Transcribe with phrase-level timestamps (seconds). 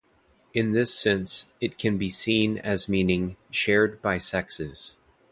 [0.55, 4.97] In this sense, it can be seen as meaning "shared by sexes".